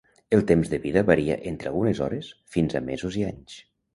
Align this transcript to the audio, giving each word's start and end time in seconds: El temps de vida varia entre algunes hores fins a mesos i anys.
El 0.35 0.39
temps 0.51 0.71
de 0.71 0.79
vida 0.85 1.03
varia 1.09 1.35
entre 1.51 1.69
algunes 1.71 2.01
hores 2.05 2.31
fins 2.57 2.79
a 2.79 2.81
mesos 2.89 3.21
i 3.23 3.27
anys. 3.31 3.59